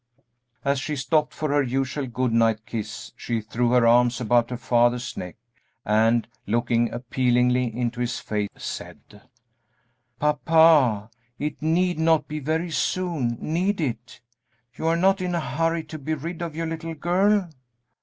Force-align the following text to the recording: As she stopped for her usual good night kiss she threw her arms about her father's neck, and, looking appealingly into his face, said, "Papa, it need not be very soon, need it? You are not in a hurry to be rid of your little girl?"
As 0.65 0.79
she 0.79 0.95
stopped 0.95 1.31
for 1.31 1.49
her 1.49 1.61
usual 1.61 2.07
good 2.07 2.33
night 2.33 2.65
kiss 2.65 3.11
she 3.15 3.39
threw 3.39 3.69
her 3.69 3.85
arms 3.85 4.19
about 4.19 4.49
her 4.49 4.57
father's 4.57 5.15
neck, 5.15 5.35
and, 5.85 6.27
looking 6.47 6.91
appealingly 6.91 7.65
into 7.65 7.99
his 7.99 8.17
face, 8.19 8.49
said, 8.57 9.21
"Papa, 10.17 11.11
it 11.37 11.61
need 11.61 11.99
not 11.99 12.27
be 12.27 12.39
very 12.39 12.71
soon, 12.71 13.37
need 13.39 13.79
it? 13.79 14.21
You 14.75 14.87
are 14.87 14.97
not 14.97 15.21
in 15.21 15.35
a 15.35 15.39
hurry 15.39 15.83
to 15.83 15.99
be 15.99 16.15
rid 16.15 16.41
of 16.41 16.55
your 16.55 16.65
little 16.65 16.95
girl?" 16.95 17.51